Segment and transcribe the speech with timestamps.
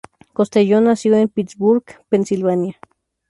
[0.33, 2.75] Costello nació en Pittsburgh, Pennsylvania.